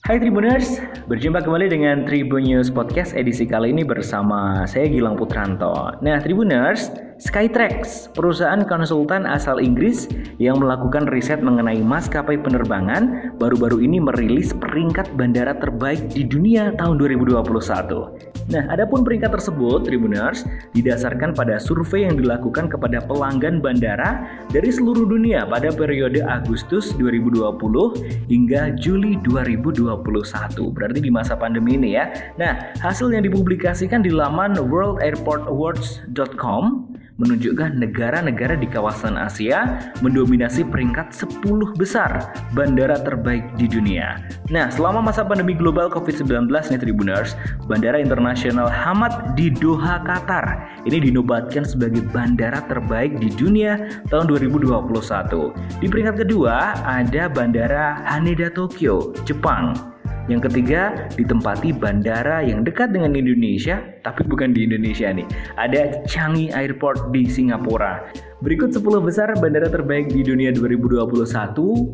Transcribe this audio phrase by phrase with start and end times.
[0.00, 0.80] Hai Tribuners,
[1.12, 5.92] berjumpa kembali dengan Tribun News Podcast edisi kali ini bersama saya Gilang Putranto.
[6.00, 6.88] Nah Tribuners,
[7.20, 10.08] Skytrax, perusahaan konsultan asal Inggris
[10.40, 16.96] yang melakukan riset mengenai maskapai penerbangan, baru-baru ini merilis peringkat bandara terbaik di dunia tahun
[16.96, 18.39] 2021.
[18.48, 25.04] Nah, adapun peringkat tersebut, Tribuners, didasarkan pada survei yang dilakukan kepada pelanggan bandara dari seluruh
[25.04, 30.72] dunia pada periode Agustus 2020 hingga Juli 2021.
[30.72, 32.10] Berarti di masa pandemi ini ya.
[32.40, 36.89] Nah, hasil yang dipublikasikan di laman worldairportawards.com
[37.20, 44.18] menunjukkan negara-negara di kawasan Asia mendominasi peringkat 10 besar bandara terbaik di dunia.
[44.48, 47.36] Nah, selama masa pandemi global COVID-19 nih Tribuners,
[47.68, 55.52] Bandara Internasional Hamad di Doha, Qatar ini dinobatkan sebagai bandara terbaik di dunia tahun 2021.
[55.78, 59.99] Di peringkat kedua ada Bandara Haneda Tokyo, Jepang.
[60.28, 65.24] Yang ketiga, ditempati bandara yang dekat dengan Indonesia, tapi bukan di Indonesia nih.
[65.56, 68.04] Ada Changi Airport di Singapura.
[68.40, 71.04] Berikut 10 besar bandara terbaik di dunia 2021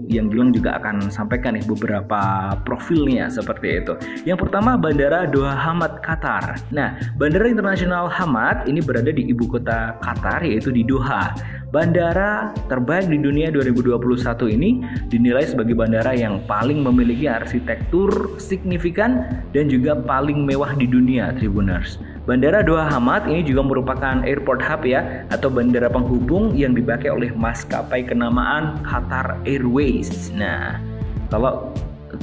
[0.06, 3.98] yang Gilang juga akan sampaikan nih beberapa profilnya seperti itu.
[4.22, 6.54] Yang pertama Bandara Doha Hamad Qatar.
[6.70, 11.34] Nah, Bandara Internasional Hamad ini berada di ibu kota Qatar yaitu di Doha.
[11.74, 13.98] Bandara terbaik di dunia 2021
[14.46, 21.34] ini dinilai sebagai bandara yang paling memiliki arsitektur signifikan dan juga paling mewah di dunia
[21.34, 21.98] Tribuners.
[22.26, 27.30] Bandara Doha Hamad ini juga merupakan airport hub ya atau bandara penghubung yang dipakai oleh
[27.30, 30.34] maskapai kenamaan Qatar Airways.
[30.34, 30.82] Nah,
[31.30, 31.70] kalau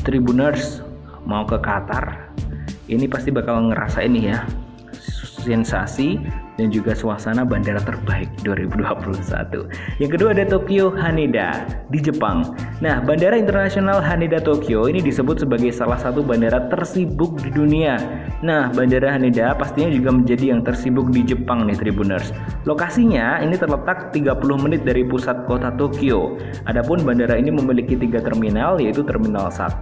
[0.03, 0.83] Tribuners
[1.23, 2.35] mau ke Qatar,
[2.91, 4.43] ini pasti bakal ngerasa ini ya
[5.43, 6.23] sensasi
[6.57, 9.67] dan juga suasana bandara terbaik 2021.
[9.97, 12.53] Yang kedua ada Tokyo Haneda di Jepang.
[12.79, 17.97] Nah, Bandara Internasional Haneda Tokyo ini disebut sebagai salah satu bandara tersibuk di dunia.
[18.45, 22.29] Nah, Bandara Haneda pastinya juga menjadi yang tersibuk di Jepang nih Tribuners.
[22.69, 26.37] Lokasinya ini terletak 30 menit dari pusat kota Tokyo.
[26.69, 29.81] Adapun bandara ini memiliki tiga terminal yaitu Terminal 1,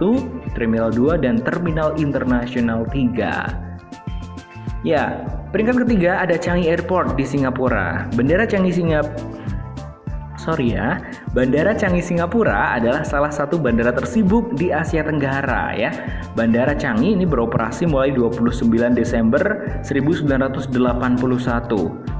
[0.56, 3.71] Terminal 2 dan Terminal Internasional 3.
[4.82, 5.22] Ya,
[5.54, 8.10] peringkat ketiga ada Changi Airport di Singapura.
[8.18, 9.42] Bandara Changi Singapura
[10.42, 10.98] Sorry ya,
[11.38, 15.94] Bandara Changi Singapura adalah salah satu bandara tersibuk di Asia Tenggara ya.
[16.34, 20.74] Bandara Changi ini beroperasi mulai 29 Desember 1981.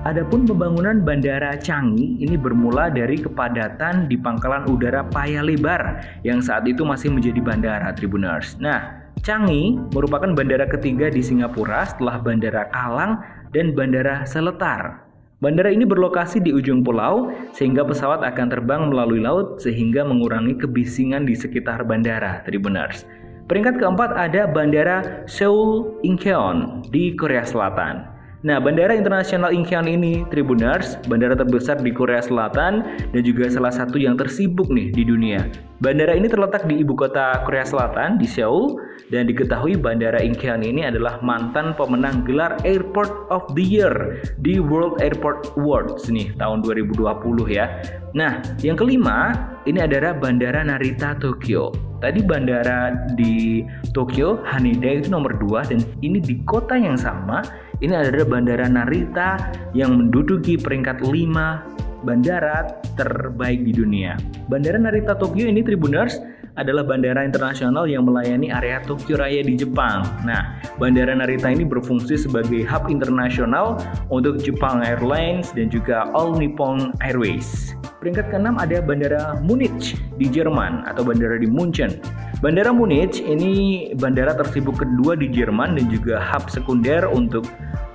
[0.06, 6.62] Adapun pembangunan Bandara Changi ini bermula dari kepadatan di pangkalan udara Paya Lebar yang saat
[6.71, 8.55] itu masih menjadi bandara Tribuners.
[8.62, 13.21] Nah, Changi merupakan bandara ketiga di Singapura setelah Bandara Kalang
[13.53, 15.05] dan Bandara Seletar.
[15.43, 21.27] Bandara ini berlokasi di ujung pulau sehingga pesawat akan terbang melalui laut sehingga mengurangi kebisingan
[21.27, 23.03] di sekitar bandara, Tribuners.
[23.50, 28.12] Peringkat keempat ada Bandara Seoul Incheon di Korea Selatan.
[28.43, 32.83] Nah, Bandara Internasional Incheon ini, Tribuners, bandara terbesar di Korea Selatan
[33.15, 35.47] dan juga salah satu yang tersibuk nih di dunia.
[35.79, 38.83] Bandara ini terletak di ibu kota Korea Selatan, di Seoul,
[39.15, 44.99] dan diketahui Bandara Incheon ini adalah mantan pemenang gelar Airport of the Year di World
[44.99, 46.99] Airport Awards nih tahun 2020
[47.47, 47.79] ya.
[48.11, 49.39] Nah, yang kelima,
[49.71, 51.71] ini adalah Bandara Narita Tokyo.
[52.03, 53.63] Tadi bandara di
[53.95, 57.47] Tokyo, Haneda itu nomor 2 dan ini di kota yang sama
[57.82, 64.19] ini adalah Bandara Narita yang menduduki peringkat 5 bandara terbaik di dunia.
[64.50, 66.19] Bandara Narita Tokyo ini Tribuners
[66.60, 70.04] adalah bandara internasional yang melayani area Tokyo Raya di Jepang.
[70.28, 73.81] Nah, Bandara Narita ini berfungsi sebagai hub internasional
[74.12, 77.72] untuk Jepang Airlines dan juga All Nippon Airways.
[78.04, 82.03] Peringkat keenam ada Bandara Munich di Jerman atau bandara di Munchen.
[82.43, 87.47] Bandara Munich ini bandara tersibuk kedua di Jerman dan juga hub sekunder untuk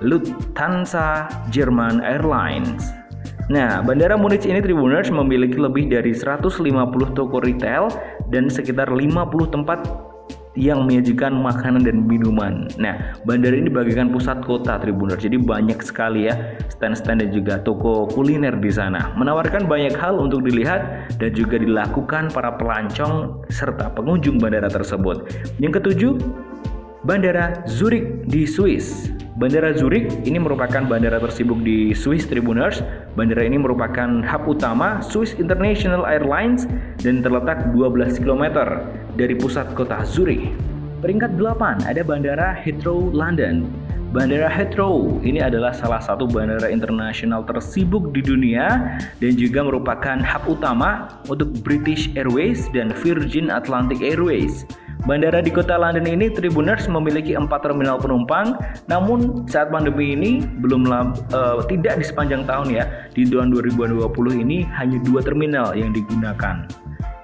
[0.02, 2.94] Lufthansa German Airlines.
[3.48, 6.60] Nah, Bandara Munich ini Tribuners memiliki lebih dari 150
[7.16, 7.88] toko retail
[8.28, 9.80] dan sekitar 50 tempat
[10.58, 12.66] yang menyajikan makanan dan minuman.
[12.82, 16.34] Nah, bandara ini bagikan pusat kota Tribuners, jadi banyak sekali ya
[16.66, 19.14] stand-stand dan juga toko kuliner di sana.
[19.14, 25.30] Menawarkan banyak hal untuk dilihat dan juga dilakukan para pelancong serta pengunjung bandara tersebut.
[25.62, 26.12] Yang ketujuh,
[27.06, 29.14] Bandara Zurich di Swiss.
[29.38, 32.82] Bandara Zurich ini merupakan bandara tersibuk di Swiss Tribuners.
[33.14, 36.66] Bandara ini merupakan hub utama Swiss International Airlines
[36.98, 38.66] dan terletak 12 km
[39.14, 40.50] dari pusat kota Zurich.
[40.98, 43.62] Peringkat 8 ada Bandara Heathrow London.
[44.10, 50.58] Bandara Heathrow ini adalah salah satu bandara internasional tersibuk di dunia dan juga merupakan hub
[50.58, 54.66] utama untuk British Airways dan Virgin Atlantic Airways.
[55.06, 58.58] Bandara di kota London ini Tribuners memiliki empat terminal penumpang,
[58.90, 60.90] namun saat pandemi ini belum
[61.30, 62.84] uh, tidak di sepanjang tahun ya.
[63.14, 64.02] Di tahun 2020
[64.42, 66.66] ini hanya dua terminal yang digunakan.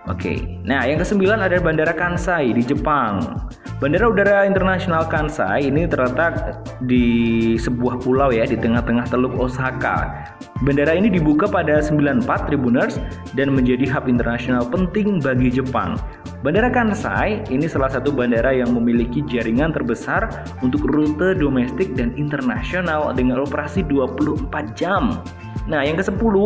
[0.04, 3.24] Oke, nah yang kesembilan ada Bandara Kansai di Jepang.
[3.80, 10.28] Bandara Udara Internasional Kansai ini terletak di sebuah pulau ya di tengah-tengah Teluk Osaka.
[10.60, 12.20] Bandara ini dibuka pada 94
[12.52, 13.00] Tribuners
[13.32, 15.96] dan menjadi hub internasional penting bagi Jepang.
[16.44, 23.08] Bandara Kansai ini salah satu bandara yang memiliki jaringan terbesar untuk rute domestik dan internasional
[23.16, 25.24] dengan operasi 24 jam.
[25.64, 26.36] Nah, yang ke-10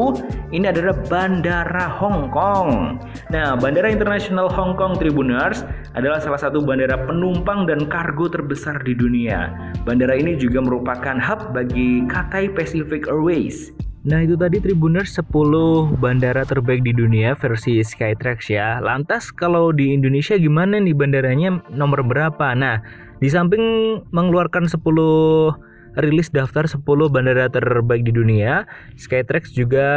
[0.54, 3.02] ini adalah Bandara Hong Kong.
[3.34, 5.66] Nah, Bandara Internasional Hong Kong Tribuners
[5.98, 9.50] adalah salah satu bandara penumpang dan kargo terbesar di dunia.
[9.82, 13.74] Bandara ini juga merupakan hub bagi Cathay Pacific Airways.
[14.06, 19.90] Nah itu tadi Tribuners 10 bandara terbaik di dunia versi Skytrax ya Lantas kalau di
[19.90, 22.54] Indonesia gimana nih bandaranya nomor berapa?
[22.54, 22.78] Nah
[23.18, 24.78] di samping mengeluarkan 10
[26.00, 29.88] rilis daftar 10 bandara terbaik di dunia, Skytrax juga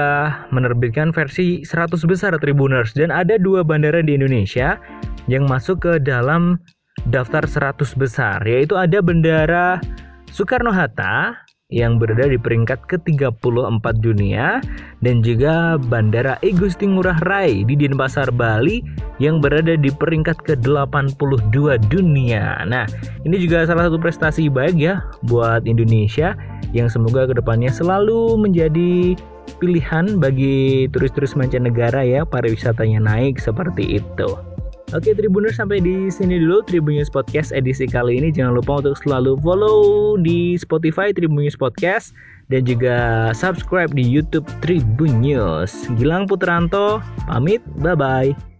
[0.49, 4.81] menerbitkan versi 100 besar Tribuners dan ada dua bandara di Indonesia
[5.29, 6.57] yang masuk ke dalam
[7.09, 9.81] daftar 100 besar, yaitu ada Bandara
[10.29, 11.33] Soekarno-Hatta
[11.71, 14.59] yang berada di peringkat ke-34 dunia
[14.99, 18.83] dan juga Bandara Igusti Ngurah Rai di Denpasar, Bali
[19.23, 22.61] yang berada di peringkat ke-82 dunia.
[22.67, 22.85] Nah,
[23.23, 26.35] ini juga salah satu prestasi baik ya buat Indonesia
[26.75, 29.15] yang semoga ke depannya selalu menjadi
[29.57, 34.50] pilihan bagi turis-turis mancanegara ya pariwisatanya naik seperti itu.
[34.91, 38.27] Oke Tribuners sampai di sini dulu Tribun Podcast edisi kali ini.
[38.27, 39.79] Jangan lupa untuk selalu follow
[40.19, 42.11] di Spotify Tribun Podcast
[42.51, 45.23] dan juga subscribe di YouTube Tribun
[45.95, 48.50] Gilang Putranto pamit, bye bye.